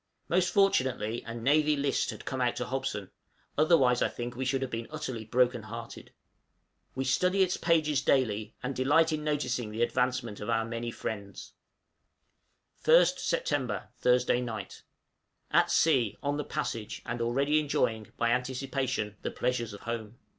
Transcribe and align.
Most 0.27 0.51
fortunately 0.51 1.21
a 1.27 1.35
'Navy 1.35 1.75
List' 1.77 2.09
had 2.09 2.25
come 2.25 2.41
out 2.41 2.55
to 2.55 2.65
Hobson, 2.65 3.11
otherwise 3.55 4.01
I 4.01 4.07
think 4.09 4.35
we 4.35 4.45
should 4.45 4.63
have 4.63 4.71
been 4.71 4.87
utterly 4.89 5.25
brokenhearted. 5.25 6.11
We 6.95 7.03
study 7.03 7.43
its 7.43 7.55
pages 7.55 8.01
daily, 8.01 8.55
and 8.63 8.75
delight 8.75 9.13
in 9.13 9.23
noticing 9.23 9.69
the 9.69 9.83
advancement 9.83 10.39
of 10.39 10.49
our 10.49 10.65
many 10.65 10.89
friends. 10.89 11.53
{SEPT., 12.79 13.27
1859.} 13.31 13.75
1st 13.77 13.77
Sept., 13.77 13.87
Thursday 14.01 14.41
night. 14.41 14.81
At 15.51 15.69
sea, 15.69 16.17
on 16.23 16.37
the 16.37 16.45
passage, 16.45 17.03
and 17.05 17.21
already 17.21 17.59
enjoying, 17.59 18.11
by 18.17 18.31
anticipation, 18.31 19.17
the 19.21 19.29
pleasures 19.29 19.71
of 19.71 19.81
home! 19.81 20.17